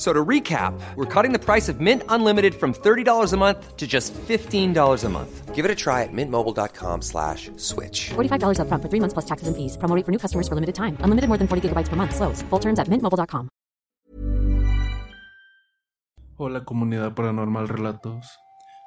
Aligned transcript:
So 0.00 0.14
to 0.14 0.24
recap, 0.24 0.72
we're 0.96 1.04
cutting 1.04 1.32
the 1.32 1.38
price 1.38 1.68
of 1.68 1.78
Mint 1.78 2.02
Unlimited 2.08 2.54
from 2.54 2.72
$30 2.72 3.34
a 3.34 3.36
month 3.36 3.76
to 3.76 3.86
just 3.86 4.14
$15 4.14 4.72
a 5.04 5.08
month. 5.10 5.54
Give 5.54 5.66
it 5.66 5.70
a 5.70 5.74
try 5.74 6.04
at 6.04 6.10
mintmobile.com 6.10 7.02
slash 7.02 7.50
switch. 7.58 8.08
$45 8.16 8.60
up 8.60 8.68
front 8.68 8.82
for 8.82 8.88
three 8.88 9.00
months 9.00 9.12
plus 9.12 9.26
taxes 9.26 9.48
and 9.48 9.54
fees. 9.54 9.76
Promo 9.76 10.02
for 10.02 10.10
new 10.10 10.18
customers 10.18 10.48
for 10.48 10.54
limited 10.54 10.74
time. 10.74 10.96
Unlimited 11.04 11.28
more 11.28 11.36
than 11.36 11.46
40 11.46 11.68
gigabytes 11.68 11.90
per 11.90 11.96
month. 11.96 12.16
Slows. 12.16 12.40
Full 12.48 12.60
terms 12.60 12.78
at 12.78 12.88
mintmobile.com. 12.88 13.50
Hola 16.38 16.64
comunidad 16.64 17.12
paranormal 17.12 17.68
relatos. 17.68 18.24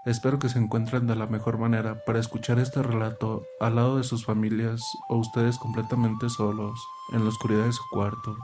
Espero 0.07 0.39
que 0.39 0.49
se 0.49 0.57
encuentren 0.57 1.05
de 1.05 1.15
la 1.15 1.27
mejor 1.27 1.59
manera 1.59 2.03
para 2.05 2.17
escuchar 2.17 2.57
este 2.57 2.81
relato 2.81 3.43
al 3.59 3.75
lado 3.75 3.97
de 3.97 4.03
sus 4.03 4.25
familias 4.25 4.81
o 5.09 5.17
ustedes 5.17 5.59
completamente 5.59 6.27
solos 6.29 6.79
en 7.13 7.23
la 7.23 7.29
oscuridad 7.29 7.65
de 7.65 7.71
su 7.71 7.83
cuarto. 7.91 8.35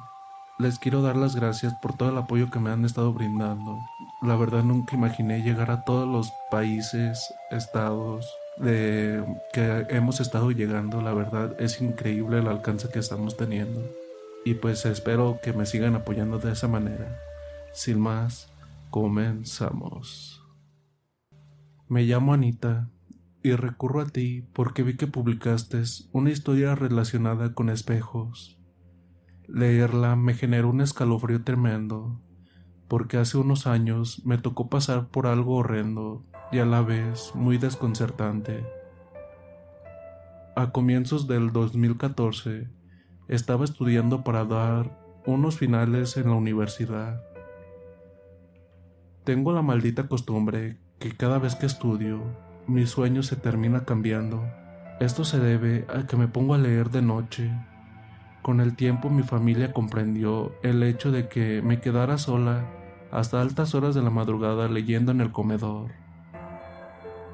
Les 0.59 0.77
quiero 0.77 1.01
dar 1.01 1.15
las 1.15 1.37
gracias 1.37 1.73
por 1.75 1.95
todo 1.95 2.09
el 2.09 2.17
apoyo 2.17 2.49
que 2.51 2.59
me 2.59 2.69
han 2.69 2.83
estado 2.83 3.13
brindando. 3.13 3.79
La 4.21 4.35
verdad 4.35 4.61
nunca 4.61 4.93
imaginé 4.93 5.41
llegar 5.41 5.71
a 5.71 5.85
todos 5.85 6.05
los 6.05 6.33
países, 6.51 7.33
estados 7.49 8.29
de 8.57 9.23
que 9.53 9.87
hemos 9.89 10.19
estado 10.19 10.51
llegando. 10.51 11.01
La 11.01 11.13
verdad 11.13 11.55
es 11.61 11.81
increíble 11.81 12.39
el 12.39 12.47
alcance 12.49 12.89
que 12.89 12.99
estamos 12.99 13.37
teniendo. 13.37 13.89
Y 14.43 14.55
pues 14.55 14.85
espero 14.85 15.39
que 15.41 15.53
me 15.53 15.65
sigan 15.65 15.95
apoyando 15.95 16.39
de 16.39 16.51
esa 16.51 16.67
manera. 16.67 17.17
Sin 17.71 17.97
más, 17.97 18.51
comenzamos. 18.89 20.43
Me 21.87 22.03
llamo 22.03 22.33
Anita 22.33 22.89
y 23.41 23.53
recurro 23.53 24.01
a 24.01 24.07
ti 24.07 24.43
porque 24.51 24.83
vi 24.83 24.97
que 24.97 25.07
publicaste 25.07 25.83
una 26.11 26.31
historia 26.31 26.75
relacionada 26.75 27.53
con 27.53 27.69
espejos. 27.69 28.58
Leerla 29.51 30.15
me 30.15 30.35
generó 30.35 30.69
un 30.69 30.79
escalofrío 30.79 31.43
tremendo, 31.43 32.21
porque 32.87 33.17
hace 33.17 33.39
unos 33.39 33.65
años 33.65 34.23
me 34.23 34.37
tocó 34.37 34.69
pasar 34.69 35.07
por 35.07 35.25
algo 35.25 35.55
horrendo 35.55 36.23
y 36.51 36.59
a 36.59 36.65
la 36.65 36.83
vez 36.83 37.31
muy 37.33 37.57
desconcertante. 37.57 38.63
A 40.55 40.71
comienzos 40.71 41.27
del 41.27 41.51
2014 41.51 42.69
estaba 43.27 43.65
estudiando 43.65 44.23
para 44.23 44.45
dar 44.45 44.99
unos 45.25 45.57
finales 45.57 46.15
en 46.17 46.25
la 46.25 46.35
universidad. 46.35 47.23
Tengo 49.23 49.51
la 49.51 49.63
maldita 49.63 50.07
costumbre 50.07 50.77
que 50.99 51.17
cada 51.17 51.39
vez 51.39 51.55
que 51.55 51.65
estudio, 51.65 52.21
mi 52.67 52.85
sueño 52.85 53.23
se 53.23 53.35
termina 53.35 53.83
cambiando. 53.83 54.43
Esto 54.99 55.23
se 55.23 55.39
debe 55.39 55.87
a 55.89 56.05
que 56.05 56.17
me 56.17 56.27
pongo 56.27 56.53
a 56.53 56.59
leer 56.59 56.91
de 56.91 57.01
noche 57.01 57.51
con 58.41 58.61
el 58.61 58.75
tiempo 58.75 59.09
mi 59.09 59.23
familia 59.23 59.73
comprendió 59.73 60.53
el 60.63 60.83
hecho 60.83 61.11
de 61.11 61.27
que 61.27 61.61
me 61.61 61.81
quedara 61.81 62.17
sola 62.17 62.65
hasta 63.11 63.41
altas 63.41 63.75
horas 63.75 63.95
de 63.95 64.01
la 64.01 64.09
madrugada 64.09 64.67
leyendo 64.67 65.11
en 65.11 65.21
el 65.21 65.31
comedor. 65.31 65.91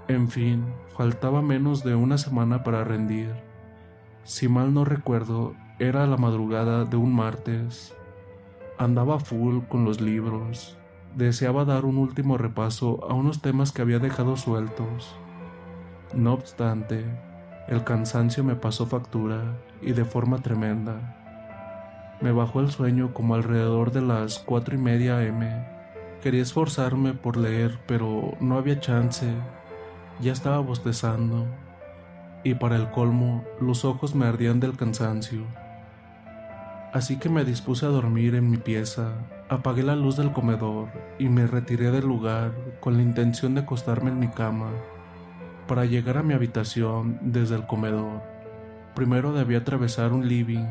En 0.08 0.30
fin, 0.30 0.66
faltaba 0.96 1.42
menos 1.42 1.84
de 1.84 1.96
una 1.96 2.18
semana 2.18 2.64
para 2.64 2.84
rendir. 2.84 3.34
Si 4.24 4.48
mal 4.48 4.74
no 4.74 4.86
recuerdo, 4.86 5.56
era 5.80 6.08
la 6.08 6.18
madrugada 6.18 6.86
de 6.86 6.98
un 6.98 7.14
martes. 7.14 7.96
Andaba 8.78 9.20
full 9.20 9.64
con 9.68 9.86
los 9.86 10.02
libros. 10.02 10.78
Deseaba 11.16 11.66
dar 11.66 11.86
un 11.86 11.98
último 11.98 12.38
repaso 12.38 13.06
a 13.10 13.14
unos 13.14 13.42
temas 13.42 13.72
que 13.72 13.82
había 13.82 14.00
dejado 14.00 14.38
sueltos. 14.38 15.16
No 16.14 16.34
obstante, 16.34 17.06
el 17.68 17.84
cansancio 17.84 18.44
me 18.44 18.56
pasó 18.56 18.86
factura 18.86 19.42
y 19.82 19.94
de 19.94 20.06
forma 20.06 20.38
tremenda. 20.38 21.16
Me 22.22 22.32
bajó 22.32 22.60
el 22.60 22.70
sueño 22.70 23.12
como 23.14 23.34
alrededor 23.34 23.92
de 23.92 24.02
las 24.02 24.38
cuatro 24.38 24.76
y 24.76 24.78
media 24.78 25.24
m. 25.24 25.66
Quería 26.22 26.44
esforzarme 26.44 27.14
por 27.14 27.38
leer, 27.38 27.80
pero 27.88 28.38
no 28.40 28.58
había 28.58 28.80
chance. 28.80 29.28
Ya 30.22 30.32
estaba 30.32 30.60
bostezando. 30.60 31.48
Y 32.44 32.54
para 32.54 32.76
el 32.76 32.92
colmo, 32.92 33.44
los 33.60 33.84
ojos 33.84 34.14
me 34.14 34.28
ardían 34.28 34.60
del 34.60 34.78
cansancio. 34.78 35.44
Así 36.94 37.18
que 37.18 37.30
me 37.30 37.44
dispuse 37.44 37.88
a 37.88 37.90
dormir 37.90 38.36
en 38.36 38.50
mi 38.50 38.58
pieza, 38.58 39.14
apagué 39.50 39.82
la 39.84 39.96
luz 39.96 40.18
del 40.18 40.32
comedor 40.32 40.88
y 41.20 41.30
me 41.30 41.48
retiré 41.48 41.92
del 41.92 42.06
lugar 42.06 42.54
con 42.80 42.96
la 42.96 43.02
intención 43.02 43.56
de 43.56 43.62
acostarme 43.62 44.12
en 44.12 44.20
mi 44.20 44.28
cama. 44.28 44.70
Para 45.68 45.86
llegar 45.86 46.18
a 46.18 46.24
mi 46.24 46.36
habitación 46.36 47.18
desde 47.22 47.56
el 47.56 47.66
comedor, 47.66 48.22
primero 48.94 49.34
debía 49.34 49.58
atravesar 49.58 50.14
un 50.14 50.28
living 50.28 50.66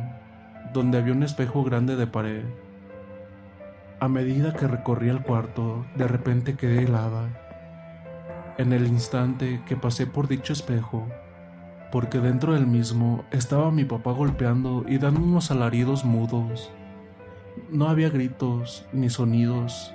donde 0.73 0.99
había 0.99 1.13
un 1.13 1.25
espejo 1.25 1.65
grande 1.65 1.97
de 1.97 2.07
pared. 2.07 2.45
A 3.99 4.09
medida 4.09 4.53
que 4.53 4.69
recorría 4.69 5.11
el 5.11 5.23
cuarto, 5.23 5.85
de 5.97 6.07
repente 6.07 6.55
quedé 6.55 6.85
helada. 6.85 7.29
En 8.57 8.73
el 8.73 8.87
instante 8.87 9.63
que 9.67 9.77
pasé 9.77 10.07
por 10.07 10.29
dicho 10.29 10.53
espejo, 10.53 11.09
porque 11.91 12.21
dentro 12.21 12.55
del 12.55 12.69
mismo 12.69 13.25
estaba 13.33 13.73
mi 13.73 13.85
papá 13.85 14.13
golpeando 14.13 14.85
y 14.87 14.99
dando 14.99 15.21
unos 15.21 15.51
alaridos 15.51 16.05
mudos. 16.05 16.71
No 17.69 17.89
había 17.89 18.11
gritos 18.11 18.87
ni 18.93 19.11
sonidos, 19.11 19.93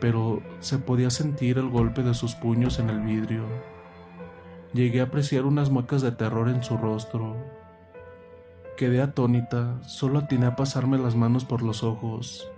pero 0.00 0.42
se 0.60 0.78
podía 0.78 1.08
sentir 1.08 1.56
el 1.56 1.70
golpe 1.70 2.02
de 2.02 2.12
sus 2.12 2.34
puños 2.34 2.78
en 2.78 2.90
el 2.90 3.00
vidrio. 3.00 3.73
Llegué 4.74 5.00
a 5.00 5.04
apreciar 5.04 5.44
unas 5.44 5.70
muecas 5.70 6.02
de 6.02 6.10
terror 6.10 6.48
en 6.48 6.64
su 6.64 6.76
rostro. 6.76 7.36
Quedé 8.76 9.00
atónita, 9.00 9.80
solo 9.82 10.18
atiné 10.18 10.46
a 10.46 10.56
pasarme 10.56 10.98
las 10.98 11.14
manos 11.14 11.44
por 11.44 11.62
los 11.62 11.84
ojos, 11.84 12.50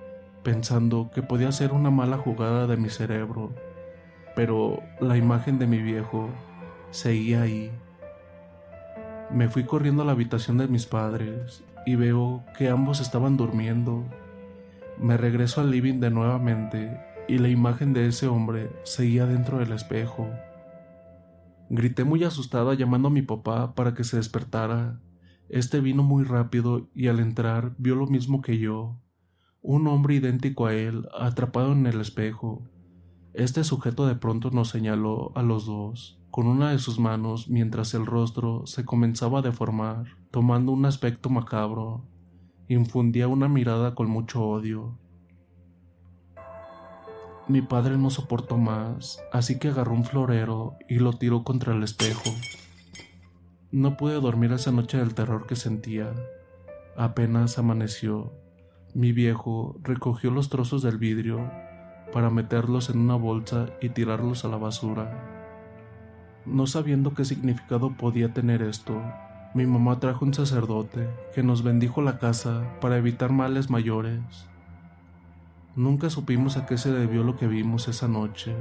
pensando 0.42 1.10
que 1.14 1.22
podía 1.22 1.52
ser 1.52 1.72
una 1.72 1.90
mala 1.90 2.16
jugada 2.16 2.66
de 2.66 2.78
mi 2.78 2.88
cerebro, 2.88 3.52
pero 4.34 4.82
la 4.98 5.18
imagen 5.18 5.58
de 5.58 5.66
mi 5.66 5.76
viejo 5.82 6.30
seguía 6.90 7.42
ahí. 7.42 7.70
Me 9.30 9.50
fui 9.50 9.64
corriendo 9.64 10.00
a 10.00 10.06
la 10.06 10.12
habitación 10.12 10.56
de 10.56 10.68
mis 10.68 10.86
padres 10.86 11.64
y 11.84 11.96
veo 11.96 12.44
que 12.56 12.70
ambos 12.70 13.00
estaban 13.00 13.36
durmiendo. 13.36 14.04
Me 14.98 15.18
regreso 15.18 15.60
al 15.60 15.70
living 15.70 16.00
de 16.00 16.08
nuevamente 16.08 16.98
y 17.28 17.36
la 17.36 17.48
imagen 17.48 17.92
de 17.92 18.06
ese 18.06 18.26
hombre 18.26 18.70
seguía 18.84 19.26
dentro 19.26 19.58
del 19.58 19.72
espejo. 19.72 20.30
Grité 21.68 22.04
muy 22.04 22.22
asustada 22.24 22.74
llamando 22.74 23.08
a 23.08 23.10
mi 23.10 23.22
papá 23.22 23.74
para 23.74 23.94
que 23.94 24.04
se 24.04 24.16
despertara. 24.16 25.00
Este 25.48 25.80
vino 25.80 26.02
muy 26.02 26.24
rápido 26.24 26.88
y 26.94 27.08
al 27.08 27.20
entrar 27.20 27.74
vio 27.78 27.94
lo 27.94 28.06
mismo 28.06 28.42
que 28.42 28.58
yo. 28.58 29.00
Un 29.62 29.86
hombre 29.88 30.14
idéntico 30.14 30.66
a 30.66 30.74
él, 30.74 31.08
atrapado 31.18 31.72
en 31.72 31.86
el 31.86 32.00
espejo. 32.00 32.62
Este 33.34 33.64
sujeto 33.64 34.06
de 34.06 34.14
pronto 34.14 34.50
nos 34.50 34.68
señaló 34.68 35.32
a 35.34 35.42
los 35.42 35.66
dos 35.66 36.20
con 36.36 36.48
una 36.48 36.70
de 36.70 36.78
sus 36.78 36.98
manos 36.98 37.48
mientras 37.48 37.94
el 37.94 38.04
rostro 38.04 38.66
se 38.66 38.84
comenzaba 38.84 39.38
a 39.38 39.42
deformar, 39.42 40.18
tomando 40.30 40.70
un 40.70 40.84
aspecto 40.84 41.30
macabro. 41.30 42.04
Infundía 42.68 43.26
una 43.26 43.48
mirada 43.48 43.94
con 43.94 44.10
mucho 44.10 44.42
odio. 44.44 44.98
Mi 47.48 47.62
padre 47.62 47.96
no 47.96 48.10
soportó 48.10 48.58
más, 48.58 49.22
así 49.32 49.58
que 49.58 49.68
agarró 49.68 49.92
un 49.92 50.04
florero 50.04 50.74
y 50.88 50.96
lo 50.96 51.12
tiró 51.12 51.44
contra 51.44 51.74
el 51.74 51.84
espejo. 51.84 52.30
No 53.70 53.96
pude 53.96 54.14
dormir 54.14 54.52
esa 54.52 54.72
noche 54.72 54.98
del 54.98 55.14
terror 55.14 55.46
que 55.46 55.54
sentía. 55.54 56.12
Apenas 56.96 57.58
amaneció, 57.58 58.32
mi 58.94 59.12
viejo 59.12 59.76
recogió 59.82 60.30
los 60.30 60.48
trozos 60.48 60.82
del 60.82 60.98
vidrio 60.98 61.50
para 62.12 62.30
meterlos 62.30 62.90
en 62.90 62.98
una 62.98 63.14
bolsa 63.14 63.66
y 63.80 63.90
tirarlos 63.90 64.44
a 64.44 64.48
la 64.48 64.56
basura. 64.56 65.36
No 66.46 66.66
sabiendo 66.66 67.14
qué 67.14 67.24
significado 67.24 67.96
podía 67.96 68.32
tener 68.32 68.62
esto, 68.62 69.00
mi 69.54 69.66
mamá 69.66 70.00
trajo 70.00 70.24
un 70.24 70.34
sacerdote 70.34 71.08
que 71.34 71.42
nos 71.42 71.62
bendijo 71.62 72.02
la 72.02 72.18
casa 72.18 72.64
para 72.80 72.96
evitar 72.96 73.30
males 73.32 73.70
mayores. 73.70 74.20
Nunca 75.76 76.08
supimos 76.08 76.56
a 76.56 76.64
qué 76.64 76.78
se 76.78 76.90
debió 76.90 77.22
lo 77.22 77.36
que 77.36 77.46
vimos 77.46 77.86
esa 77.86 78.08
noche, 78.08 78.54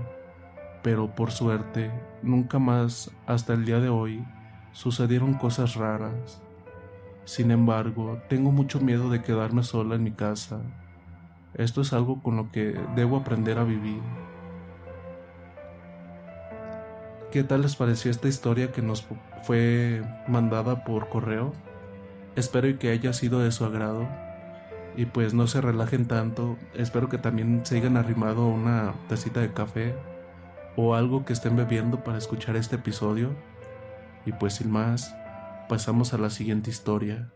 pero 0.84 1.16
por 1.16 1.32
suerte, 1.32 1.90
nunca 2.22 2.60
más, 2.60 3.10
hasta 3.26 3.54
el 3.54 3.64
día 3.64 3.80
de 3.80 3.88
hoy, 3.88 4.26
sucedieron 4.74 5.36
cosas 5.36 5.76
raras. 5.76 6.42
Sin 7.24 7.52
embargo, 7.52 8.20
tengo 8.28 8.52
mucho 8.52 8.82
miedo 8.82 9.10
de 9.10 9.22
quedarme 9.22 9.64
sola 9.64 9.96
en 9.96 10.04
mi 10.04 10.12
casa. 10.12 10.60
Esto 11.54 11.80
es 11.80 11.94
algo 11.94 12.22
con 12.22 12.36
lo 12.36 12.52
que 12.52 12.78
debo 12.98 13.16
aprender 13.16 13.60
a 13.60 13.64
vivir. 13.64 14.02
¿Qué 17.32 17.46
tal 17.46 17.62
les 17.62 17.78
pareció 17.78 18.12
esta 18.12 18.28
historia 18.28 18.74
que 18.74 18.82
nos 18.82 19.08
fue 19.44 20.04
mandada 20.28 20.84
por 20.84 21.08
correo? 21.08 21.54
Espero 22.36 22.78
que 22.78 22.90
haya 22.90 23.14
sido 23.14 23.40
de 23.40 23.54
su 23.54 23.64
agrado. 23.64 24.25
Y 24.98 25.06
pues 25.06 25.34
no 25.34 25.48
se 25.48 25.62
relajen 25.62 26.08
tanto. 26.08 26.58
Espero 26.74 27.10
que 27.10 27.18
también 27.18 27.66
se 27.66 27.78
hayan 27.78 27.98
arrimado 27.98 28.48
una 28.48 28.94
tacita 29.10 29.42
de 29.42 29.54
café 29.54 29.96
o 30.78 30.96
algo 30.96 31.26
que 31.26 31.34
estén 31.34 31.56
bebiendo 31.56 32.04
para 32.04 32.18
escuchar 32.18 32.56
este 32.56 32.78
episodio. 32.78 33.36
Y 34.26 34.32
pues 34.32 34.56
sin 34.56 34.72
más, 34.72 35.14
pasamos 35.68 36.14
a 36.14 36.18
la 36.18 36.30
siguiente 36.30 36.70
historia. 36.70 37.32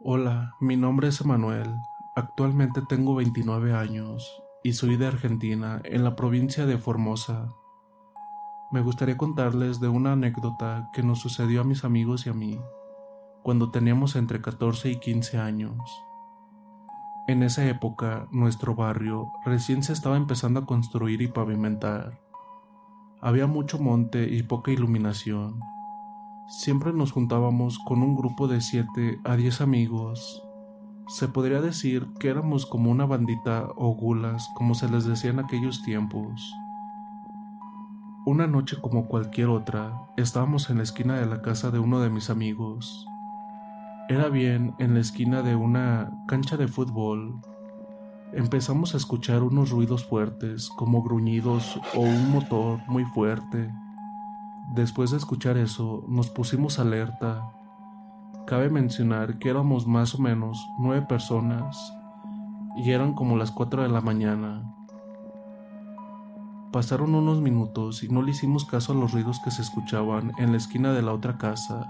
Hola, 0.00 0.54
mi 0.60 0.76
nombre 0.76 1.08
es 1.08 1.20
Emanuel. 1.20 1.74
Actualmente 2.16 2.82
tengo 2.88 3.14
29 3.14 3.74
años 3.74 4.42
y 4.62 4.74
soy 4.74 4.96
de 4.96 5.06
Argentina, 5.06 5.80
en 5.84 6.04
la 6.04 6.14
provincia 6.16 6.66
de 6.66 6.78
Formosa. 6.78 7.48
Me 8.70 8.80
gustaría 8.80 9.16
contarles 9.16 9.80
de 9.80 9.88
una 9.88 10.12
anécdota 10.12 10.90
que 10.92 11.02
nos 11.02 11.20
sucedió 11.20 11.62
a 11.62 11.64
mis 11.64 11.84
amigos 11.84 12.26
y 12.26 12.30
a 12.30 12.34
mí 12.34 12.60
cuando 13.44 13.70
teníamos 13.70 14.16
entre 14.16 14.40
14 14.40 14.90
y 14.90 14.98
15 14.98 15.38
años. 15.38 15.78
En 17.28 17.44
esa 17.44 17.64
época, 17.66 18.26
nuestro 18.32 18.74
barrio 18.74 19.30
recién 19.44 19.84
se 19.84 19.92
estaba 19.92 20.16
empezando 20.16 20.58
a 20.58 20.66
construir 20.66 21.22
y 21.22 21.28
pavimentar. 21.28 22.20
Había 23.22 23.46
mucho 23.46 23.78
monte 23.78 24.28
y 24.28 24.42
poca 24.42 24.72
iluminación, 24.72 25.60
Siempre 26.46 26.92
nos 26.92 27.10
juntábamos 27.10 27.78
con 27.78 28.02
un 28.02 28.14
grupo 28.16 28.48
de 28.48 28.60
7 28.60 29.20
a 29.24 29.34
10 29.34 29.62
amigos. 29.62 30.42
Se 31.08 31.26
podría 31.26 31.62
decir 31.62 32.06
que 32.20 32.28
éramos 32.28 32.66
como 32.66 32.90
una 32.90 33.06
bandita 33.06 33.70
o 33.76 33.94
gulas, 33.94 34.50
como 34.54 34.74
se 34.74 34.90
les 34.90 35.06
decía 35.06 35.30
en 35.30 35.38
aquellos 35.38 35.82
tiempos. 35.82 36.54
Una 38.26 38.46
noche 38.46 38.76
como 38.80 39.08
cualquier 39.08 39.48
otra, 39.48 40.06
estábamos 40.18 40.68
en 40.68 40.76
la 40.76 40.82
esquina 40.82 41.18
de 41.18 41.26
la 41.26 41.40
casa 41.40 41.70
de 41.70 41.78
uno 41.78 42.00
de 42.00 42.10
mis 42.10 42.28
amigos. 42.28 43.06
Era 44.06 44.28
bien 44.28 44.74
en 44.78 44.92
la 44.92 45.00
esquina 45.00 45.40
de 45.40 45.56
una 45.56 46.10
cancha 46.26 46.58
de 46.58 46.68
fútbol. 46.68 47.40
Empezamos 48.34 48.92
a 48.92 48.98
escuchar 48.98 49.42
unos 49.42 49.70
ruidos 49.70 50.04
fuertes, 50.04 50.68
como 50.68 51.02
gruñidos 51.02 51.80
o 51.94 52.00
un 52.00 52.30
motor 52.30 52.80
muy 52.86 53.06
fuerte. 53.06 53.72
Después 54.74 55.10
de 55.10 55.16
escuchar 55.16 55.56
eso, 55.56 56.04
nos 56.06 56.28
pusimos 56.28 56.78
alerta. 56.78 57.50
Cabe 58.46 58.68
mencionar 58.68 59.38
que 59.38 59.48
éramos 59.48 59.86
más 59.86 60.14
o 60.14 60.18
menos 60.18 60.68
nueve 60.78 61.06
personas 61.08 61.94
y 62.76 62.90
eran 62.90 63.14
como 63.14 63.38
las 63.38 63.52
cuatro 63.52 63.84
de 63.84 63.88
la 63.88 64.02
mañana. 64.02 64.70
Pasaron 66.72 67.14
unos 67.14 67.40
minutos 67.40 68.02
y 68.04 68.08
no 68.08 68.20
le 68.20 68.32
hicimos 68.32 68.66
caso 68.66 68.92
a 68.92 68.96
los 68.96 69.12
ruidos 69.12 69.40
que 69.42 69.50
se 69.50 69.62
escuchaban 69.62 70.32
en 70.36 70.50
la 70.50 70.58
esquina 70.58 70.92
de 70.92 71.00
la 71.00 71.14
otra 71.14 71.38
casa, 71.38 71.88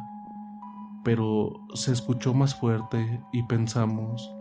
pero 1.04 1.66
se 1.74 1.92
escuchó 1.92 2.34
más 2.34 2.54
fuerte 2.54 3.22
y 3.32 3.42
pensamos 3.44 4.34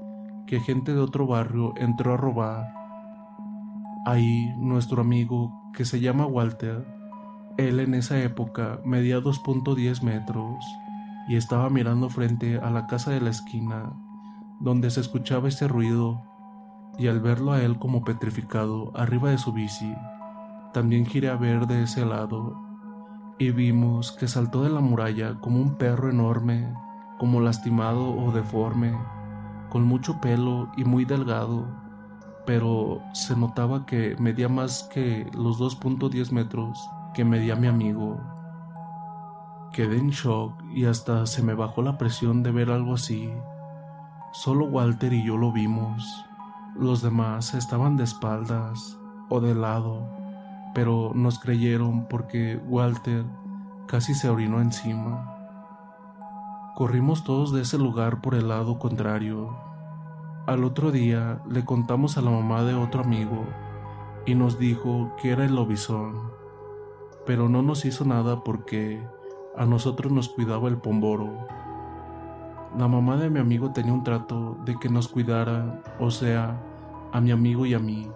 que 0.48 0.60
gente 0.60 0.94
de 0.94 1.00
otro 1.00 1.28
barrio 1.28 1.74
entró 1.78 2.14
a 2.14 2.18
robar. 2.18 2.74
Ahí 4.06 4.54
nuestro 4.58 5.02
amigo, 5.02 5.72
que 5.74 5.86
se 5.86 6.00
llama 6.00 6.26
Walter, 6.26 6.86
él 7.58 7.80
en 7.80 7.94
esa 7.94 8.20
época 8.20 8.80
medía 8.84 9.20
2.10 9.20 10.02
metros 10.02 10.66
y 11.28 11.36
estaba 11.36 11.70
mirando 11.70 12.10
frente 12.10 12.58
a 12.58 12.70
la 12.70 12.88
casa 12.88 13.12
de 13.12 13.22
la 13.22 13.30
esquina, 13.30 13.94
donde 14.60 14.90
se 14.90 15.02
escuchaba 15.02 15.48
ese 15.48 15.68
ruido, 15.68 16.24
y 16.98 17.08
al 17.08 17.22
verlo 17.22 17.54
a 17.54 17.62
él 17.62 17.80
como 17.80 18.04
petrificado 18.04 18.92
arriba 18.96 19.30
de 19.30 19.38
su 19.38 19.52
bici, 19.52 19.94
también 20.74 21.06
giré 21.06 21.30
a 21.30 21.36
ver 21.36 21.68
de 21.68 21.84
ese 21.84 22.06
lado, 22.06 22.63
y 23.38 23.52
vimos 23.52 24.12
que 24.12 24.28
saltó 24.28 24.64
de 24.64 24.70
la 24.70 24.80
muralla 24.80 25.40
como 25.40 25.60
un 25.60 25.76
perro 25.76 26.10
enorme, 26.10 26.74
como 27.18 27.42
lastimado 27.42 28.16
o 28.16 28.32
deforme, 28.32 28.94
con 29.70 29.84
mucho 29.84 30.22
pelo 30.22 30.72
y 30.78 30.84
muy 30.84 31.06
delgado, 31.06 31.66
pero 32.46 33.02
se 33.14 33.36
notaba 33.36 33.86
que 33.86 34.16
medía 34.20 34.50
más 34.50 34.84
que 34.84 35.30
los 35.34 35.60
2.10 35.60 36.32
metros 36.32 36.90
que 37.14 37.26
me 37.26 37.40
di 37.40 37.52
a 37.52 37.56
mi 37.56 37.68
amigo. 37.68 38.20
Quedé 39.72 39.98
en 39.98 40.10
shock 40.10 40.62
y 40.74 40.86
hasta 40.86 41.26
se 41.26 41.42
me 41.42 41.54
bajó 41.54 41.82
la 41.82 41.98
presión 41.98 42.44
de 42.44 42.52
ver 42.52 42.70
algo 42.70 42.94
así. 42.94 43.32
Solo 44.32 44.66
Walter 44.66 45.14
y 45.14 45.26
yo 45.26 45.38
lo 45.38 45.52
vimos. 45.52 46.26
Los 46.76 47.02
demás 47.02 47.54
estaban 47.54 47.98
de 47.98 48.04
espaldas 48.04 48.98
o 49.30 49.40
de 49.40 49.56
lado, 49.56 50.08
pero 50.74 51.12
nos 51.14 51.40
creyeron 51.40 52.08
porque 52.08 52.60
Walter 52.68 53.26
casi 53.88 54.14
se 54.14 54.30
orinó 54.30 54.62
encima. 54.62 55.38
Corrimos 56.76 57.24
todos 57.24 57.54
de 57.54 57.62
ese 57.62 57.78
lugar 57.78 58.22
por 58.22 58.36
el 58.36 58.48
lado 58.48 58.80
contrario. 58.80 59.56
Al 60.48 60.64
otro 60.64 60.92
día 60.92 61.42
le 61.50 61.64
contamos 61.64 62.18
a 62.18 62.22
la 62.22 62.32
mamá 62.32 62.64
de 62.64 62.74
otro 62.74 63.04
amigo 63.04 63.46
y 64.26 64.36
nos 64.36 64.58
dijo 64.58 65.16
que 65.22 65.32
era 65.32 65.46
el 65.46 65.56
lobizón 65.56 66.34
pero 67.26 67.48
no 67.50 67.62
nos 67.62 67.86
hizo 67.86 68.06
nada 68.06 68.44
porque 68.44 69.02
a 69.56 69.66
nosotros 69.66 70.12
nos 70.12 70.30
cuidaba 70.30 70.68
el 70.68 70.78
pomboro. 70.78 71.48
La 72.78 72.88
mamá 72.88 73.18
de 73.18 73.30
mi 73.30 73.40
amigo 73.40 73.72
tenía 73.72 73.94
un 73.94 74.04
trato 74.04 74.58
de 74.66 74.78
que 74.80 74.90
nos 74.90 75.08
cuidara, 75.08 75.82
o 76.00 76.10
sea, 76.12 76.60
a 77.12 77.22
mi 77.22 77.32
amigo 77.32 77.66
y 77.66 77.74
a 77.74 77.80
mí. 77.80 78.10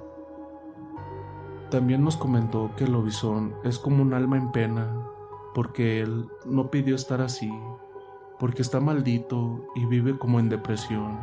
También 1.69 2.03
nos 2.03 2.17
comentó 2.17 2.71
que 2.75 2.85
el 2.85 2.93
lobizón 2.93 3.55
es 3.63 3.79
como 3.79 4.01
un 4.01 4.13
alma 4.13 4.37
en 4.37 4.51
pena, 4.51 4.93
porque 5.53 6.01
él 6.01 6.27
no 6.45 6.71
pidió 6.71 6.95
estar 6.95 7.21
así, 7.21 7.51
porque 8.39 8.61
está 8.61 8.79
maldito 8.79 9.65
y 9.75 9.85
vive 9.85 10.17
como 10.17 10.39
en 10.39 10.49
depresión. 10.49 11.19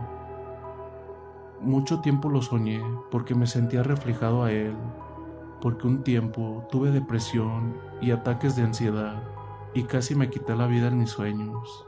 Mucho 1.61 2.01
tiempo 2.01 2.29
lo 2.29 2.43
soñé 2.43 2.83
porque 3.11 3.35
me 3.35 3.47
sentía 3.47 3.83
reflejado 3.83 4.45
a 4.45 4.53
él 4.53 4.77
porque 5.65 5.87
un 5.87 6.03
tiempo 6.03 6.67
tuve 6.71 6.91
depresión 6.91 7.75
y 8.03 8.11
ataques 8.11 8.55
de 8.55 8.65
ansiedad 8.65 9.23
y 9.73 9.85
casi 9.85 10.15
me 10.15 10.29
quité 10.29 10.55
la 10.55 10.67
vida 10.67 10.89
en 10.89 10.99
mis 10.99 11.09
sueños. 11.09 11.87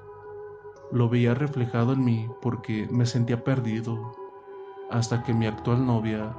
Lo 0.90 1.10
veía 1.10 1.34
reflejado 1.34 1.92
en 1.92 2.02
mí 2.02 2.26
porque 2.40 2.88
me 2.90 3.04
sentía 3.04 3.44
perdido, 3.44 4.16
hasta 4.90 5.22
que 5.22 5.34
mi 5.34 5.46
actual 5.46 5.84
novia 5.84 6.34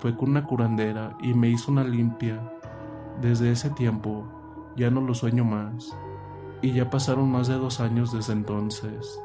fue 0.00 0.16
con 0.16 0.30
una 0.30 0.44
curandera 0.44 1.16
y 1.20 1.34
me 1.34 1.48
hizo 1.48 1.70
una 1.70 1.84
limpia. 1.84 2.40
Desde 3.20 3.52
ese 3.52 3.68
tiempo 3.70 4.24
ya 4.76 4.90
no 4.90 5.02
lo 5.02 5.14
sueño 5.14 5.44
más, 5.44 5.94
y 6.62 6.72
ya 6.72 6.88
pasaron 6.88 7.30
más 7.30 7.48
de 7.48 7.54
dos 7.54 7.80
años 7.80 8.12
desde 8.12 8.32
entonces. 8.32 9.20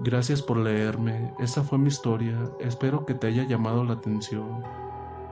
Gracias 0.00 0.42
por 0.42 0.58
leerme, 0.58 1.32
esa 1.38 1.62
fue 1.62 1.78
mi 1.78 1.88
historia, 1.88 2.38
espero 2.60 3.06
que 3.06 3.14
te 3.14 3.28
haya 3.28 3.44
llamado 3.44 3.82
la 3.84 3.94
atención. 3.94 4.62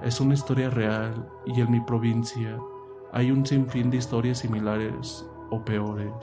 Es 0.03 0.21
una 0.21 0.35
historia 0.35 0.71
real 0.71 1.29
y 1.45 1.61
en 1.61 1.71
mi 1.71 1.81
provincia 1.81 2.59
hay 3.13 3.31
un 3.31 3.45
sinfín 3.45 3.91
de 3.91 3.99
historias 3.99 4.39
similares 4.39 5.29
o 5.51 5.65
peores. 5.65 6.15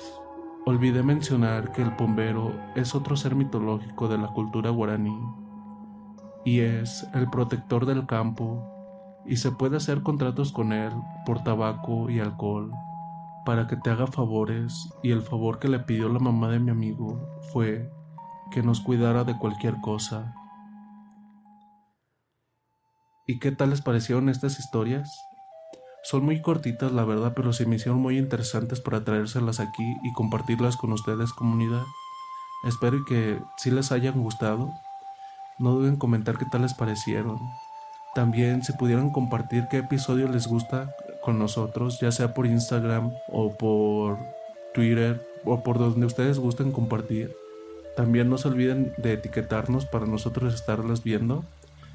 Olvidé 0.65 1.03
mencionar 1.03 1.71
que 1.71 1.83
el 1.83 1.95
pombero 1.95 2.51
es 2.75 2.95
otro 2.95 3.15
ser 3.15 3.35
mitológico 3.35 4.07
de 4.07 4.17
la 4.17 4.27
cultura 4.27 4.69
guaraní 4.71 5.46
y 6.47 6.61
es 6.61 7.05
el 7.13 7.29
protector 7.29 7.85
del 7.85 8.05
campo 8.05 9.21
y 9.25 9.35
se 9.35 9.51
puede 9.51 9.75
hacer 9.75 10.01
contratos 10.01 10.53
con 10.53 10.71
él 10.71 10.93
por 11.25 11.43
tabaco 11.43 12.09
y 12.09 12.21
alcohol 12.21 12.71
para 13.45 13.67
que 13.67 13.75
te 13.75 13.89
haga 13.89 14.07
favores 14.07 14.87
y 15.03 15.11
el 15.11 15.23
favor 15.23 15.59
que 15.59 15.67
le 15.67 15.79
pidió 15.79 16.07
la 16.07 16.19
mamá 16.19 16.47
de 16.47 16.59
mi 16.59 16.71
amigo 16.71 17.19
fue 17.51 17.91
que 18.49 18.63
nos 18.63 18.79
cuidara 18.79 19.25
de 19.25 19.37
cualquier 19.37 19.75
cosa 19.81 20.33
¿Y 23.29 23.39
qué 23.39 23.51
tal 23.51 23.71
les 23.71 23.81
parecieron 23.81 24.29
estas 24.29 24.57
historias? 24.57 25.11
Son 26.01 26.23
muy 26.23 26.41
cortitas, 26.41 26.93
la 26.93 27.03
verdad, 27.03 27.33
pero 27.35 27.51
se 27.51 27.65
me 27.65 27.75
hicieron 27.75 27.99
muy 27.99 28.17
interesantes 28.17 28.79
para 28.79 29.03
traérselas 29.03 29.59
aquí 29.59 29.97
y 30.01 30.13
compartirlas 30.13 30.77
con 30.77 30.93
ustedes, 30.93 31.33
comunidad. 31.33 31.83
Espero 32.63 33.03
que 33.03 33.41
si 33.57 33.69
les 33.69 33.91
hayan 33.91 34.23
gustado. 34.23 34.71
No 35.59 35.71
duden 35.71 35.93
en 35.93 35.99
comentar 35.99 36.37
qué 36.37 36.45
tal 36.45 36.61
les 36.61 36.73
parecieron. 36.73 37.39
También 38.15 38.63
si 38.63 38.73
pudieran 38.73 39.11
compartir 39.11 39.67
qué 39.69 39.77
episodio 39.77 40.27
les 40.27 40.47
gusta 40.47 40.91
con 41.23 41.39
nosotros, 41.39 41.99
ya 41.99 42.11
sea 42.11 42.33
por 42.33 42.45
Instagram 42.45 43.11
o 43.29 43.55
por 43.55 44.17
Twitter 44.73 45.25
o 45.45 45.63
por 45.63 45.77
donde 45.77 46.05
ustedes 46.05 46.39
gusten 46.39 46.71
compartir. 46.71 47.35
También 47.95 48.29
no 48.29 48.37
se 48.37 48.47
olviden 48.47 48.93
de 48.97 49.13
etiquetarnos 49.13 49.85
para 49.85 50.05
nosotros 50.05 50.53
estarlas 50.53 51.03
viendo 51.03 51.43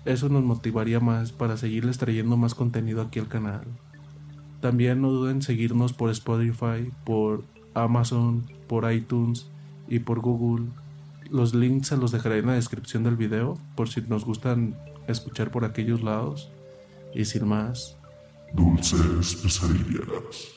eso 0.05 0.29
nos 0.29 0.43
motivaría 0.43 0.99
más 0.99 1.31
para 1.31 1.57
seguirles 1.57 1.99
trayendo 1.99 2.37
más 2.37 2.57
contenido 2.57 3.03
aquí 3.03 3.21
al 3.21 3.29
canal. 3.29 3.63
También 4.61 5.01
no 5.01 5.11
duden 5.11 5.37
en 5.37 5.43
seguirnos 5.43 5.93
por 5.93 6.11
Spotify, 6.11 6.91
por 7.05 7.45
Amazon, 7.75 8.45
por 8.67 8.91
iTunes 8.93 9.47
y 9.89 10.01
por 10.01 10.21
Google. 10.21 10.67
Los 11.33 11.55
links 11.55 11.89
se 11.89 11.97
los 11.97 12.13
dejaré 12.13 12.41
en 12.41 12.47
la 12.47 12.55
descripción 12.55 13.05
del 13.05 13.17
video 13.17 13.59
por 13.75 13.89
si 13.89 14.03
nos 14.03 14.27
gustan 14.27 14.77
escuchar 15.09 15.51
por 15.51 15.65
aquellos 15.65 16.03
lados. 16.03 16.51
Y 17.15 17.25
sin 17.25 17.49
más, 17.49 17.97
dulces 18.53 19.37
pesadillas. 19.37 20.53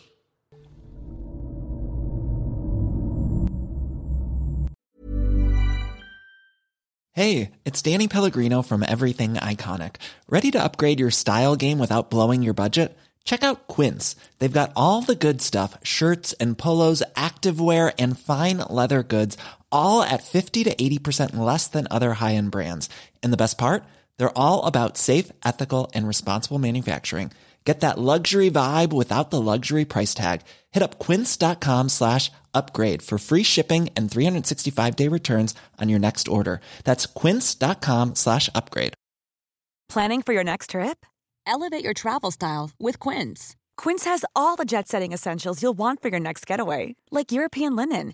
Hey, 7.14 7.52
it's 7.64 7.82
Danny 7.82 8.10
Pellegrino 8.10 8.62
from 8.62 8.84
Everything 8.84 9.36
Iconic. 9.36 9.96
Ready 10.28 10.52
to 10.52 10.62
upgrade 10.62 11.00
your 11.00 11.12
style 11.12 11.56
game 11.56 11.80
without 11.80 12.10
blowing 12.10 12.44
your 12.44 12.54
budget? 12.54 12.98
Check 13.24 13.44
out 13.44 13.68
Quince. 13.68 14.16
They've 14.40 14.52
got 14.52 14.72
all 14.76 15.02
the 15.02 15.16
good 15.16 15.42
stuff 15.42 15.78
shirts 15.82 16.34
and 16.34 16.58
polos, 16.58 17.02
activewear, 17.16 17.94
and 17.98 18.20
fine 18.20 18.58
leather 18.70 19.02
goods, 19.02 19.38
all 19.76 20.02
at 20.02 20.24
50 20.24 20.64
to 20.64 20.76
80% 20.76 21.36
less 21.36 21.68
than 21.68 21.88
other 21.92 22.14
high 22.14 22.36
end 22.36 22.52
brands. 22.52 22.90
And 23.24 23.32
the 23.34 23.44
best 23.44 23.58
part? 23.58 23.84
They're 24.18 24.38
all 24.38 24.66
about 24.66 24.98
safe, 24.98 25.32
ethical, 25.44 25.92
and 25.94 26.08
responsible 26.08 26.60
manufacturing. 26.60 27.32
Get 27.66 27.80
that 27.82 27.98
luxury 27.98 28.52
vibe 28.52 28.94
without 28.94 29.32
the 29.32 29.42
luxury 29.42 29.86
price 29.86 30.14
tag. 30.14 30.42
Hit 30.72 30.84
up 30.84 31.00
quince.com 31.00 31.90
slash 31.90 32.32
upgrade 32.54 33.02
for 33.02 33.18
free 33.18 33.44
shipping 33.44 33.90
and 33.98 34.10
365 34.10 34.96
day 34.96 35.08
returns 35.08 35.56
on 35.82 35.90
your 35.90 36.00
next 36.00 36.28
order. 36.28 36.62
That's 36.84 37.08
quince.com 37.08 38.16
slash 38.16 38.50
upgrade. 38.56 38.94
Planning 39.90 40.22
for 40.22 40.34
your 40.34 40.44
next 40.44 40.70
trip? 40.72 41.06
Elevate 41.48 41.84
your 41.84 41.94
travel 41.94 42.32
style 42.32 42.72
with 42.80 43.00
Quince. 43.00 43.56
Quince 43.78 44.06
has 44.06 44.26
all 44.36 44.56
the 44.56 44.66
jet 44.66 44.88
setting 44.88 45.12
essentials 45.14 45.62
you'll 45.62 45.78
want 45.78 46.02
for 46.02 46.10
your 46.10 46.20
next 46.20 46.48
getaway, 46.48 46.96
like 47.12 47.32
European 47.32 47.76
linen, 47.76 48.14